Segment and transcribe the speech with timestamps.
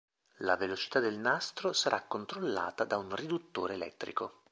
[0.39, 4.45] La velocità del nastro sarà controllata da un riduttore elettrico.